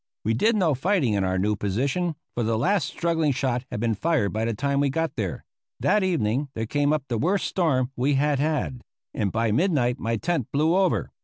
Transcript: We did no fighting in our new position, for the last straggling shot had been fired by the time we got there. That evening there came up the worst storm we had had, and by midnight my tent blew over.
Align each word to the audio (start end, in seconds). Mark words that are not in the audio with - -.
We 0.25 0.33
did 0.33 0.55
no 0.55 0.73
fighting 0.73 1.13
in 1.13 1.23
our 1.23 1.37
new 1.37 1.55
position, 1.55 2.15
for 2.33 2.41
the 2.41 2.57
last 2.57 2.87
straggling 2.87 3.33
shot 3.33 3.65
had 3.69 3.79
been 3.79 3.93
fired 3.93 4.33
by 4.33 4.45
the 4.45 4.53
time 4.55 4.79
we 4.79 4.89
got 4.89 5.15
there. 5.15 5.45
That 5.79 6.01
evening 6.01 6.49
there 6.55 6.65
came 6.65 6.91
up 6.91 7.03
the 7.07 7.19
worst 7.19 7.45
storm 7.45 7.91
we 7.95 8.15
had 8.15 8.39
had, 8.39 8.81
and 9.13 9.31
by 9.31 9.51
midnight 9.51 9.99
my 9.99 10.17
tent 10.17 10.47
blew 10.51 10.75
over. 10.75 11.11